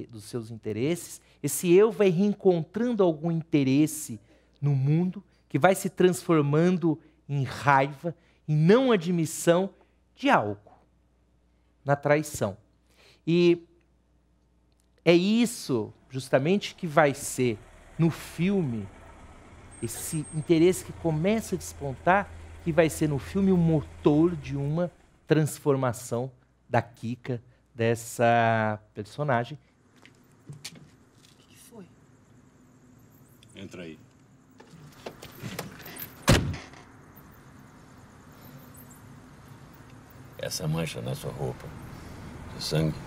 [0.09, 4.21] dos seus interesses, esse eu vai reencontrando algum interesse
[4.61, 6.97] no mundo, que vai se transformando
[7.29, 8.15] em raiva,
[8.47, 9.69] em não admissão
[10.15, 10.72] de algo,
[11.85, 12.57] na traição.
[13.27, 13.67] E
[15.05, 17.59] é isso, justamente, que vai ser
[17.99, 18.89] no filme,
[19.83, 22.31] esse interesse que começa a despontar,
[22.65, 24.91] que vai ser no filme o motor de uma
[25.27, 26.31] transformação
[26.69, 27.43] da Kika,
[27.75, 29.59] dessa personagem.
[30.49, 30.53] O
[31.49, 31.87] que foi?
[33.57, 33.99] Entra aí.
[40.43, 41.69] Essa mancha na sua roupa.
[42.57, 42.99] De sangue?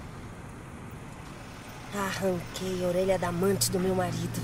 [1.93, 4.39] Arranquei a orelha da amante do meu marido.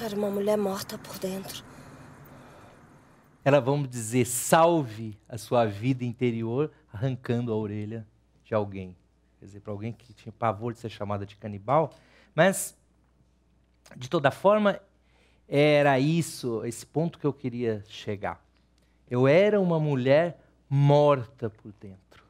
[0.00, 1.64] Era uma mulher morta por dentro.
[3.44, 8.06] Ela, vamos dizer, salve a sua vida interior arrancando a orelha
[8.52, 8.94] de alguém.
[9.38, 11.94] quer dizer, para alguém que tinha pavor de ser chamada de canibal,
[12.34, 12.76] mas
[13.96, 14.78] de toda forma
[15.48, 18.44] era isso, esse ponto que eu queria chegar.
[19.08, 20.38] Eu era uma mulher
[20.68, 22.24] morta por dentro.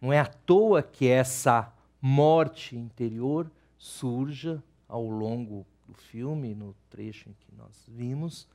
[0.00, 1.72] Não é à toa que essa
[2.02, 8.48] morte interior surja ao longo do filme, no trecho em que nós vimos,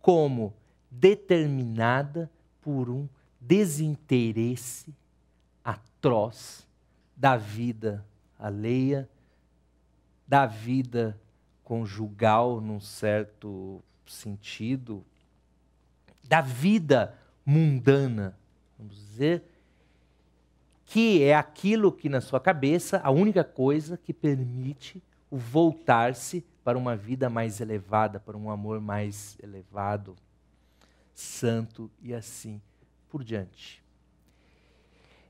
[0.00, 0.54] como
[0.88, 2.30] determinada
[2.62, 3.08] por um
[3.40, 4.94] desinteresse
[5.64, 6.66] atroz
[7.16, 8.04] da vida
[8.38, 9.08] alheia,
[10.28, 11.18] da vida
[11.62, 15.04] conjugal, num certo sentido,
[16.24, 18.36] da vida mundana,
[18.78, 19.42] vamos dizer,
[20.84, 26.78] que é aquilo que na sua cabeça, a única coisa que permite o voltar-se para
[26.78, 30.16] uma vida mais elevada, para um amor mais elevado,
[31.14, 32.60] santo e assim
[33.08, 33.83] por diante.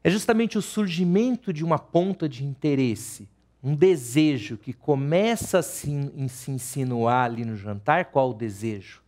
[0.05, 3.27] É justamente o surgimento de uma ponta de interesse,
[3.63, 5.91] um desejo que começa a se,
[6.29, 8.05] se insinuar ali no jantar.
[8.05, 9.03] Qual o desejo?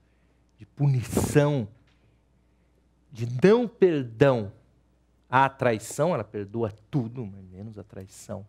[0.58, 1.68] De punição,
[3.12, 4.50] de não perdão
[5.28, 8.46] à traição, ela perdoa tudo, menos a traição.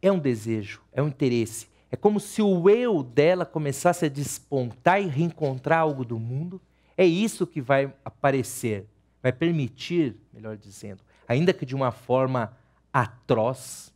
[0.00, 1.66] É um desejo, é um interesse.
[1.90, 6.60] É como se o eu dela começasse a despontar e reencontrar algo do mundo.
[6.96, 8.86] É isso que vai aparecer,
[9.20, 12.56] vai permitir, melhor dizendo, ainda que de uma forma
[12.92, 13.92] atroz,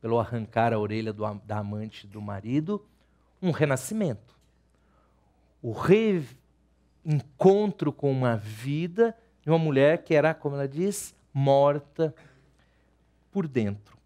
[0.00, 2.84] pelo arrancar a orelha do, da amante do marido,
[3.42, 4.36] um renascimento.
[5.62, 5.72] O
[7.04, 12.14] reencontro com uma vida de uma mulher que era, como ela diz, morta
[13.32, 13.96] por dentro.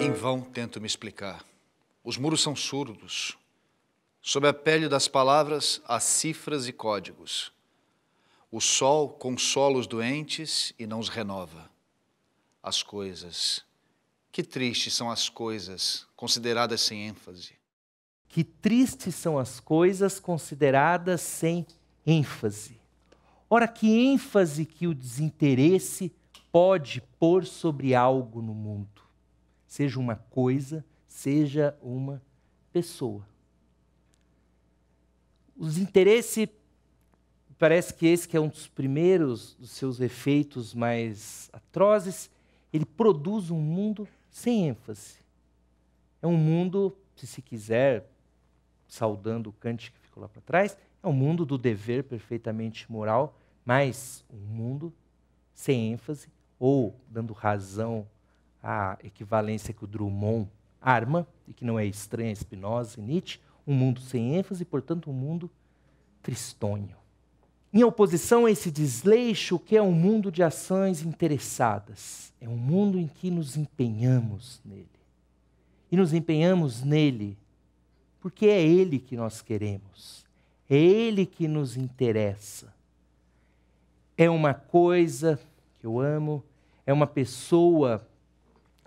[0.00, 1.44] Em vão tento me explicar.
[2.02, 3.38] Os muros são surdos.
[4.20, 7.52] Sob a pele das palavras, há cifras e códigos.
[8.54, 11.68] O sol consola os doentes e não os renova.
[12.62, 13.64] As coisas.
[14.30, 17.54] Que tristes são as coisas consideradas sem ênfase.
[18.28, 21.66] Que tristes são as coisas consideradas sem
[22.06, 22.80] ênfase.
[23.50, 26.14] Ora, que ênfase que o desinteresse
[26.52, 29.02] pode pôr sobre algo no mundo,
[29.66, 32.22] seja uma coisa, seja uma
[32.72, 33.26] pessoa.
[35.56, 36.48] O desinteresse
[37.64, 42.30] parece que esse que é um dos primeiros dos seus efeitos mais atrozes,
[42.70, 45.14] ele produz um mundo sem ênfase.
[46.20, 48.06] É um mundo, se se quiser,
[48.86, 53.40] saudando o Kant que ficou lá para trás, é um mundo do dever perfeitamente moral,
[53.64, 54.92] mas um mundo
[55.54, 58.06] sem ênfase, ou dando razão
[58.62, 60.50] à equivalência que o Drummond
[60.82, 65.08] arma, e que não é estranha a Spinoza e Nietzsche, um mundo sem ênfase, portanto,
[65.08, 65.50] um mundo
[66.22, 67.02] tristonho
[67.74, 72.32] em oposição a esse desleixo que é um mundo de ações interessadas.
[72.40, 74.88] É um mundo em que nos empenhamos nele.
[75.90, 77.36] E nos empenhamos nele
[78.20, 80.24] porque é ele que nós queremos.
[80.70, 82.72] É ele que nos interessa.
[84.16, 85.38] É uma coisa
[85.80, 86.44] que eu amo,
[86.86, 88.06] é uma pessoa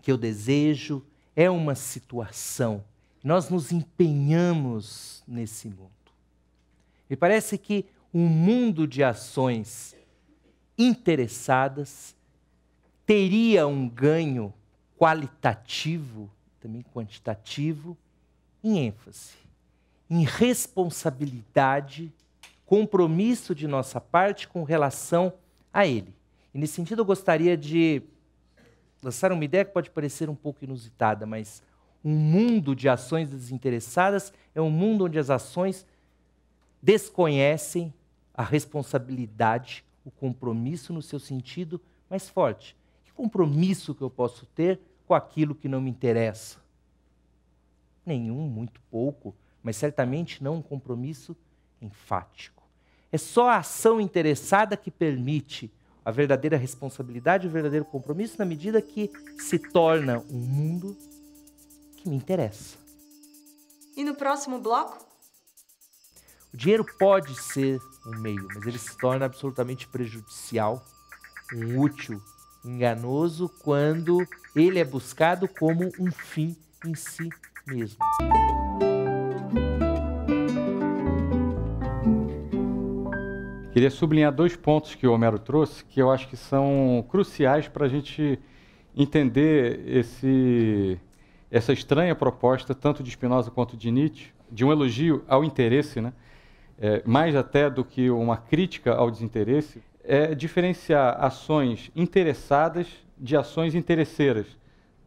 [0.01, 2.83] que eu desejo, é uma situação.
[3.21, 5.91] Nós nos empenhamos nesse mundo.
[7.09, 9.95] Me parece que um mundo de ações
[10.77, 12.15] interessadas
[13.05, 14.53] teria um ganho
[14.97, 17.97] qualitativo, também quantitativo,
[18.63, 19.33] em ênfase,
[20.09, 22.11] em responsabilidade,
[22.65, 25.33] compromisso de nossa parte com relação
[25.71, 26.13] a ele.
[26.53, 28.01] E nesse sentido, eu gostaria de
[29.01, 31.61] lançar uma ideia que pode parecer um pouco inusitada, mas
[32.03, 35.85] um mundo de ações desinteressadas é um mundo onde as ações
[36.81, 37.93] desconhecem
[38.33, 42.75] a responsabilidade, o compromisso no seu sentido mais forte.
[43.03, 46.59] Que compromisso que eu posso ter com aquilo que não me interessa?
[48.05, 51.35] Nenhum, muito pouco, mas certamente não um compromisso
[51.81, 52.63] enfático.
[53.11, 55.71] É só a ação interessada que permite
[56.03, 60.97] a verdadeira responsabilidade, o verdadeiro compromisso, na medida que se torna um mundo
[61.97, 62.77] que me interessa.
[63.95, 65.06] E no próximo bloco?
[66.53, 70.81] O dinheiro pode ser um meio, mas ele se torna absolutamente prejudicial,
[71.51, 72.21] inútil,
[72.63, 74.25] enganoso quando
[74.55, 77.29] ele é buscado como um fim em si
[77.67, 77.97] mesmo.
[83.73, 87.85] Queria sublinhar dois pontos que o Homero trouxe, que eu acho que são cruciais para
[87.85, 88.39] a gente
[88.95, 90.97] entender esse,
[91.51, 96.13] essa estranha proposta, tanto de Spinoza quanto de Nietzsche, de um elogio ao interesse, né?
[96.79, 103.75] É, mais até do que uma crítica ao desinteresse, é diferenciar ações interessadas de ações
[103.75, 104.45] interesseiras.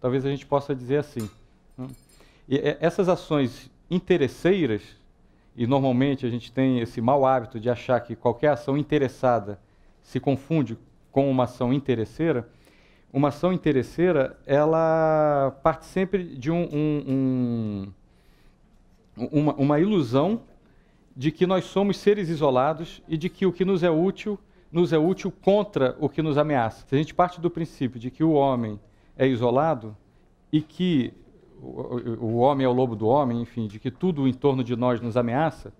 [0.01, 1.31] Talvez a gente possa dizer assim.
[1.77, 1.87] Né?
[2.49, 4.83] E essas ações interesseiras,
[5.57, 9.61] e normalmente a gente tem esse mau hábito de achar que qualquer ação interessada
[10.03, 10.77] se confunde
[11.13, 12.49] com uma ação interesseira,
[13.13, 17.93] uma ação interesseira, ela parte sempre de um, um,
[19.17, 20.43] um, uma, uma ilusão
[21.21, 24.39] de que nós somos seres isolados e de que o que nos é útil
[24.73, 26.87] nos é útil contra o que nos ameaça.
[26.87, 28.81] Se a gente parte do princípio de que o homem
[29.19, 29.95] é isolado
[30.51, 31.13] e que
[31.61, 34.99] o, homem é o lobo do homem, enfim, de que tudo em torno de nós
[34.99, 35.75] nos ameaça,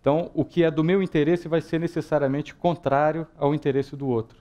[0.00, 4.38] então o que é do meu interesse vai ser necessariamente contrário ao interesse do outro.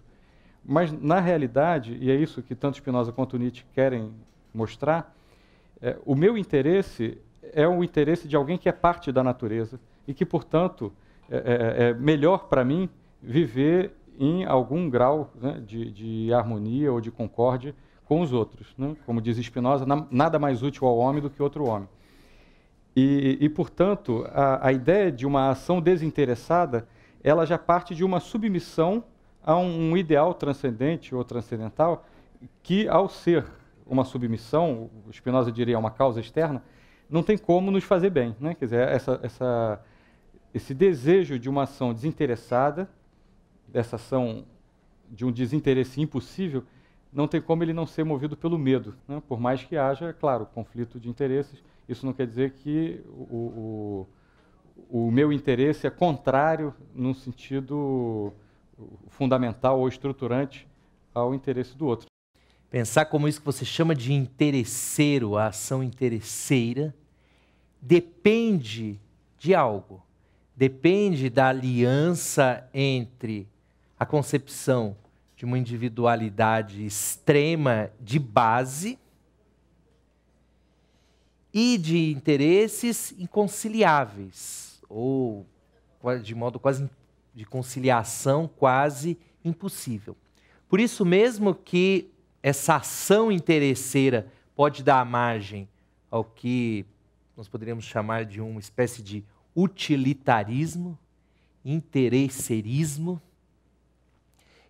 [0.63, 4.13] Mas, na realidade, e é isso que tanto Spinoza quanto Nietzsche querem
[4.53, 5.11] mostrar,
[5.81, 7.17] é, o meu interesse
[7.51, 9.79] é o interesse de alguém que é parte da natureza
[10.09, 10.91] e que, portanto,
[11.29, 12.89] é, é, é melhor para mim
[13.21, 18.73] viver em algum grau né, de, de, harmonia ou de concórdia com os outros.
[18.75, 18.95] Né?
[19.05, 21.87] Como diz Spinoza, nada mais útil ao homem do que outro homem.
[22.95, 26.87] E, e portanto, a, a, ideia de uma ação desinteressada,
[27.23, 29.03] ela já parte de uma submissão
[29.43, 32.03] a um, um ideal transcendente ou transcendental
[32.63, 33.45] que, ao ser
[33.85, 36.63] uma submissão, Spinoza diria uma causa externa,
[37.07, 38.35] não tem como nos fazer bem.
[38.39, 38.55] Né?
[38.55, 39.81] Quer dizer, essa, essa,
[40.53, 42.89] esse desejo de uma ação desinteressada,
[43.67, 44.45] dessa ação
[45.09, 46.63] de um desinteresse impossível,
[47.11, 48.95] não tem como ele não ser movido pelo medo.
[49.07, 49.21] Né?
[49.27, 54.07] Por mais que haja, claro, conflito de interesses, isso não quer dizer que o,
[54.89, 58.31] o, o meu interesse é contrário num sentido
[59.09, 60.67] fundamental ou estruturante
[61.13, 62.07] ao interesse do outro.
[62.69, 66.93] Pensar como isso que você chama de interesseiro, a ação interesseira,
[67.81, 68.99] depende
[69.39, 70.03] de algo.
[70.59, 73.47] Depende da aliança entre
[73.97, 74.93] a concepção
[75.33, 78.99] de uma individualidade extrema de base
[81.53, 85.45] e de interesses inconciliáveis, ou
[86.21, 86.89] de modo quase
[87.33, 90.13] de conciliação quase impossível.
[90.67, 92.11] Por isso mesmo que
[92.43, 95.69] essa ação interesseira pode dar margem
[96.11, 96.85] ao que
[97.37, 99.23] nós poderíamos chamar de uma espécie de
[99.55, 100.97] utilitarismo,
[101.63, 103.21] interesserismo,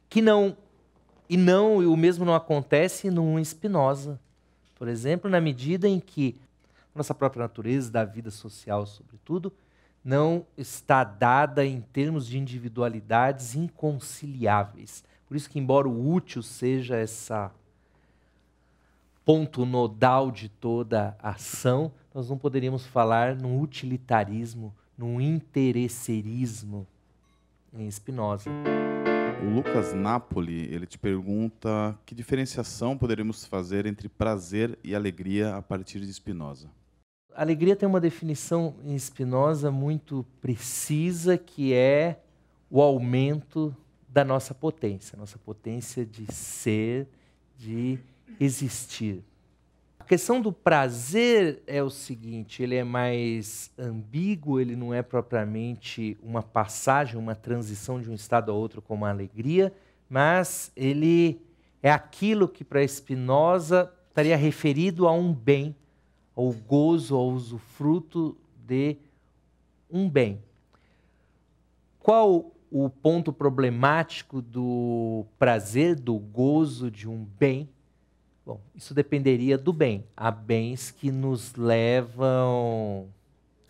[0.10, 0.58] que não
[1.30, 4.20] e não o mesmo não acontece num Spinoza,
[4.74, 6.36] por exemplo, na medida em que
[6.96, 9.54] nossa própria natureza da vida social, sobretudo,
[10.04, 15.04] não está dada em termos de individualidades inconciliáveis.
[15.28, 17.52] Por isso que embora o útil seja essa
[19.24, 26.88] ponto nodal de toda ação, nós não poderíamos falar num utilitarismo, num interesserismo
[27.74, 28.50] em Spinoza.
[29.42, 35.62] O Lucas Napoli, ele te pergunta que diferenciação poderíamos fazer entre prazer e alegria a
[35.62, 36.70] partir de Spinoza?
[37.42, 42.22] alegria tem uma definição em Spinoza muito precisa, que é
[42.70, 43.76] o aumento
[44.10, 47.08] da nossa potência, nossa potência de ser,
[47.58, 47.98] de
[48.40, 49.24] existir
[50.10, 56.42] questão do prazer é o seguinte: ele é mais ambíguo, ele não é propriamente uma
[56.42, 59.72] passagem, uma transição de um estado a outro como a alegria,
[60.10, 61.40] mas ele
[61.84, 65.76] é aquilo que para Spinoza estaria referido a um bem,
[66.36, 68.36] ao gozo, ao usufruto
[68.66, 68.98] de
[69.92, 70.42] um bem.
[72.00, 77.70] Qual o ponto problemático do prazer, do gozo de um bem?
[78.50, 80.04] Bom, isso dependeria do bem.
[80.18, 83.08] Há bens que nos levam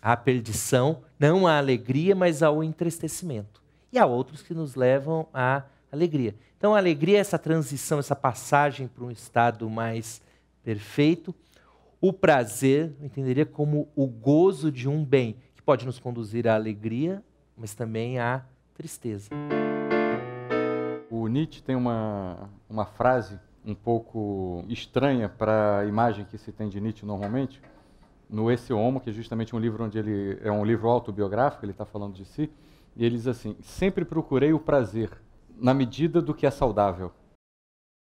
[0.00, 3.60] à perdição, não à alegria, mas ao entristecimento.
[3.92, 6.34] E há outros que nos levam à alegria.
[6.56, 10.22] Então, a alegria é essa transição, essa passagem para um estado mais
[10.64, 11.34] perfeito.
[12.00, 16.54] O prazer, eu entenderia como o gozo de um bem, que pode nos conduzir à
[16.54, 17.22] alegria,
[17.54, 19.28] mas também à tristeza.
[21.10, 26.68] O Nietzsche tem uma, uma frase um pouco estranha para a imagem que se tem
[26.68, 27.60] de Nietzsche normalmente,
[28.28, 31.72] no Esse Homo, que é justamente um livro onde ele é um livro autobiográfico, ele
[31.72, 32.50] está falando de si,
[32.96, 35.10] e ele diz assim: sempre procurei o prazer
[35.56, 37.12] na medida do que é saudável.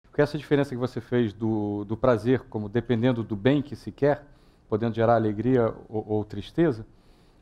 [0.04, 3.92] Porque essa diferença que você fez do, do prazer como dependendo do bem que se
[3.92, 4.26] quer,
[4.68, 6.86] podendo gerar alegria ou, ou tristeza,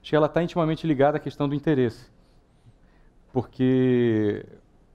[0.01, 2.09] acho que ela está intimamente ligada à questão do interesse.
[3.33, 4.45] Porque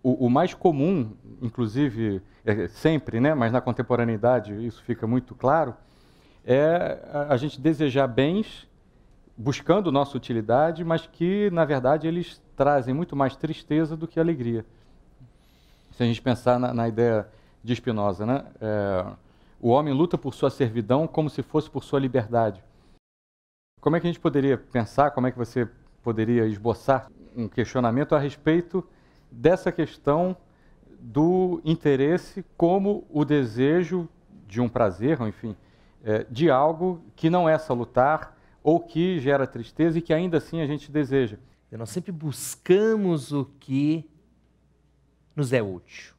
[0.03, 5.75] o, o mais comum, inclusive, é, sempre, né, mas na contemporaneidade isso fica muito claro,
[6.45, 8.69] é a, a gente desejar bens
[9.37, 14.65] buscando nossa utilidade, mas que, na verdade, eles trazem muito mais tristeza do que alegria.
[15.93, 17.27] Se a gente pensar na, na ideia
[17.63, 18.45] de Spinoza, né?
[18.61, 19.07] É,
[19.61, 22.63] o homem luta por sua servidão como se fosse por sua liberdade.
[23.81, 25.69] Como é que a gente poderia pensar, como é que você
[26.03, 28.85] poderia esboçar um questionamento a respeito
[29.33, 30.37] dessa questão
[31.01, 34.09] do interesse como o desejo
[34.47, 35.57] de um prazer, ou enfim,
[36.05, 40.61] é, de algo que não é salutar ou que gera tristeza e que ainda assim
[40.61, 41.39] a gente deseja.
[41.71, 44.09] Nós sempre buscamos o que
[45.35, 46.15] nos é útil.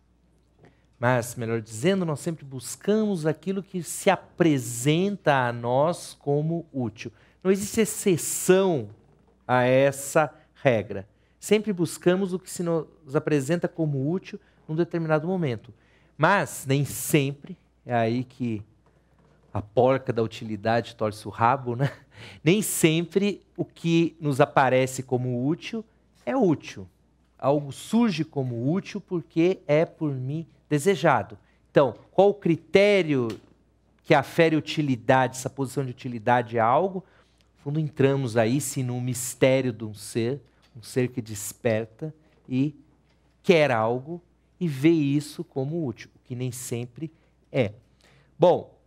[0.99, 7.11] Mas, melhor dizendo, nós sempre buscamos aquilo que se apresenta a nós como útil.
[7.43, 8.89] Não existe exceção
[9.47, 11.07] a essa regra.
[11.43, 15.73] Sempre buscamos o que se nos apresenta como útil num determinado momento.
[16.17, 18.63] Mas nem sempre, é aí que
[19.53, 21.91] a porca da utilidade torce o rabo, né?
[22.41, 25.83] Nem sempre o que nos aparece como útil
[26.25, 26.87] é útil.
[27.37, 31.37] Algo surge como útil porque é por mim desejado.
[31.69, 33.27] Então, qual o critério
[34.05, 37.03] que afere utilidade, essa posição de utilidade a algo?
[37.57, 40.41] No fundo, entramos aí sim no mistério de um ser,
[40.75, 42.13] um ser que desperta
[42.47, 42.75] e
[43.41, 44.21] quer algo
[44.59, 47.11] e vê isso como útil, o que nem sempre
[47.51, 47.73] é.
[48.37, 48.77] Bom,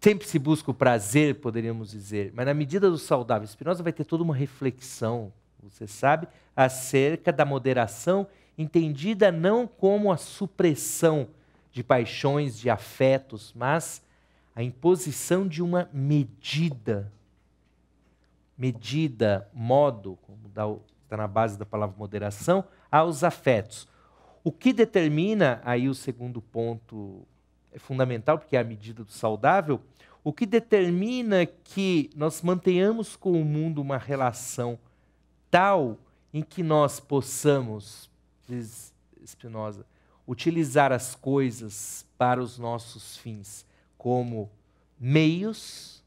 [0.00, 4.04] sempre se busca o prazer, poderíamos dizer, mas na medida do saudável, Spinoza vai ter
[4.04, 11.28] toda uma reflexão, você sabe, acerca da moderação, entendida não como a supressão
[11.72, 14.02] de paixões, de afetos, mas
[14.54, 17.10] a imposição de uma medida.
[18.60, 23.88] Medida, modo, como está na base da palavra moderação, aos afetos.
[24.44, 27.26] O que determina, aí o segundo ponto
[27.72, 29.80] é fundamental, porque é a medida do saudável,
[30.22, 34.78] o que determina que nós mantenhamos com o mundo uma relação
[35.50, 35.96] tal
[36.32, 38.10] em que nós possamos,
[38.46, 38.92] diz
[39.26, 39.86] Spinoza,
[40.28, 43.64] utilizar as coisas para os nossos fins
[43.96, 44.50] como
[44.98, 45.99] meios,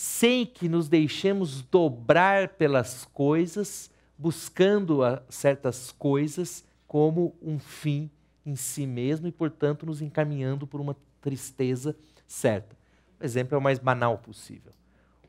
[0.00, 8.08] sem que nos deixemos dobrar pelas coisas, buscando certas coisas como um fim
[8.46, 11.96] em si mesmo e, portanto, nos encaminhando por uma tristeza
[12.28, 12.78] certa.
[13.18, 14.72] O exemplo é o mais banal possível.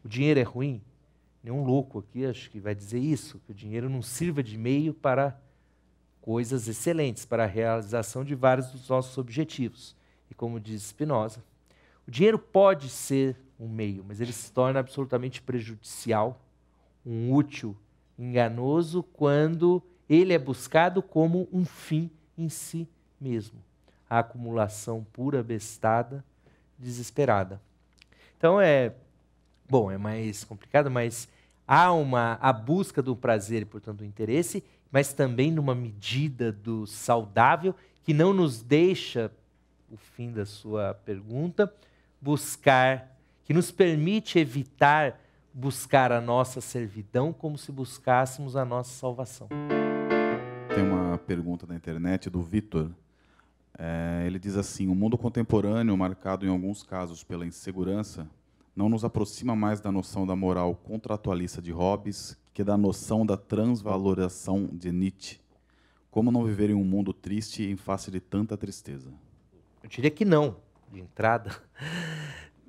[0.06, 0.84] O dinheiro é ruim?
[1.44, 4.94] Nenhum louco aqui acho que vai dizer isso, que o dinheiro não sirva de meio
[4.94, 5.42] para
[6.22, 9.96] coisas excelentes, para a realização de vários dos nossos objetivos.
[10.30, 11.44] E como diz Spinoza,
[12.08, 16.42] o dinheiro pode ser um meio, mas ele se torna absolutamente prejudicial,
[17.06, 17.76] um útil
[18.18, 22.88] enganoso, quando ele é buscado como um fim em si
[23.20, 23.60] mesmo.
[24.10, 26.24] A acumulação pura, bestada,
[26.78, 27.62] desesperada.
[28.38, 28.94] Então é,
[29.70, 31.28] bom, é mais complicado, mas
[31.68, 37.76] há uma a busca do prazer portanto, do interesse, mas também numa medida do saudável
[38.04, 39.32] que não nos deixa,
[39.92, 41.72] o fim da sua pergunta,
[42.22, 43.19] buscar,
[43.50, 45.20] que nos permite evitar
[45.52, 49.50] buscar a nossa servidão como se buscássemos a nossa salvação.
[50.76, 52.92] Tem uma pergunta na internet do Vitor.
[53.76, 58.30] É, ele diz assim: o mundo contemporâneo, marcado em alguns casos pela insegurança,
[58.76, 63.36] não nos aproxima mais da noção da moral contratualista de Hobbes que da noção da
[63.36, 65.40] transvalorização de Nietzsche.
[66.12, 69.12] Como não viver em um mundo triste em face de tanta tristeza?
[69.82, 70.58] Eu diria que não,
[70.92, 71.50] de entrada.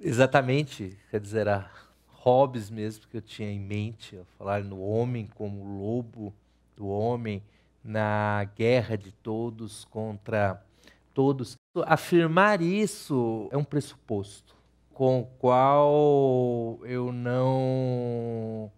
[0.03, 1.71] Exatamente, quer dizer, a
[2.09, 6.33] Hobbes mesmo que eu tinha em mente, a falar no homem como lobo
[6.75, 7.43] do homem,
[7.85, 10.63] na guerra de todos contra
[11.13, 11.55] todos.
[11.85, 14.57] Afirmar isso é um pressuposto
[14.95, 18.73] com o qual eu não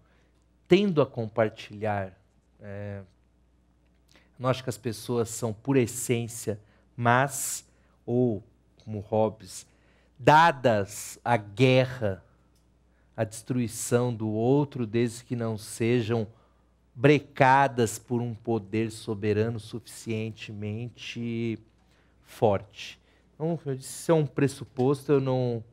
[0.67, 2.19] tendo a compartilhar.
[2.61, 3.03] É,
[4.37, 6.61] não acho que as pessoas são por essência,
[6.97, 7.65] mas,
[8.05, 8.43] ou
[8.85, 9.67] como Hobbes,
[10.25, 12.23] dadas a guerra,
[13.17, 16.29] a destruição do outro, desde que não sejam
[16.95, 21.59] brecadas por um poder soberano suficientemente
[22.23, 23.01] forte.
[23.35, 25.65] Então, eu disse, isso é um pressuposto, eu não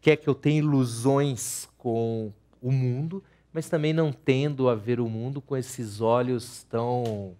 [0.00, 2.32] quer que eu tenha ilusões com
[2.62, 7.34] o mundo, mas também não tendo a ver o mundo com esses olhos tão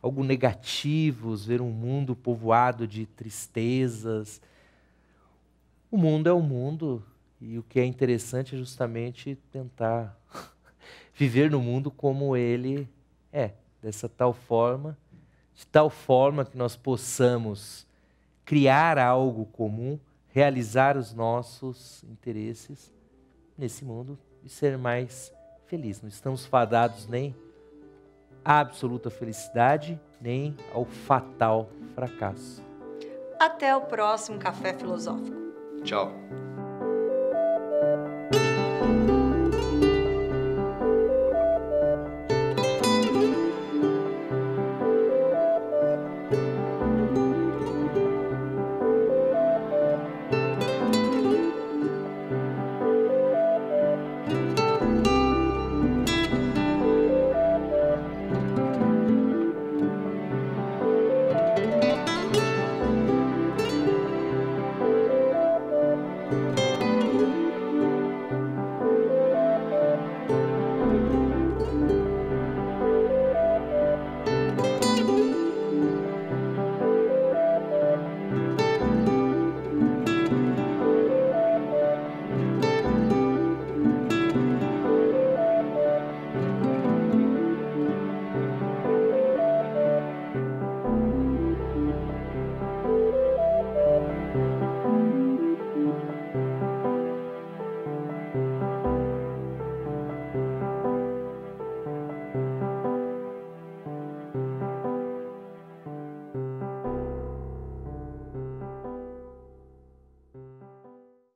[0.00, 4.40] algo negativos, ver um mundo povoado de tristezas.
[5.90, 7.04] O mundo é o mundo
[7.40, 10.18] e o que é interessante é justamente tentar
[11.14, 12.88] viver no mundo como ele
[13.32, 14.98] é, dessa tal forma,
[15.54, 17.86] de tal forma que nós possamos
[18.44, 22.92] criar algo comum, realizar os nossos interesses
[23.56, 25.32] nesse mundo e ser mais
[25.66, 26.02] feliz.
[26.02, 27.34] Não estamos fadados nem
[28.44, 32.62] à absoluta felicidade, nem ao fatal fracasso.
[33.38, 35.45] Até o próximo Café Filosófico.
[35.86, 36.45] Tchau.